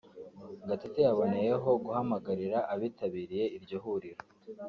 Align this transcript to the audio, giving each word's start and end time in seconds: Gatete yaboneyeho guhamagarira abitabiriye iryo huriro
Gatete 0.67 0.99
yaboneyeho 1.07 1.69
guhamagarira 1.83 2.57
abitabiriye 2.73 3.45
iryo 3.57 3.77
huriro 3.83 4.21